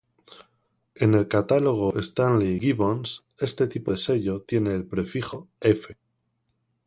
En 1.07 1.13
el 1.17 1.27
catálogo 1.27 1.91
Stanley 1.99 2.59
Gibbons, 2.59 3.13
este 3.37 3.67
tipo 3.67 3.91
de 3.91 3.99
sello 3.99 4.41
tiene 4.41 4.73
el 4.73 4.83
prefijo 4.83 5.47
"F". 5.59 5.95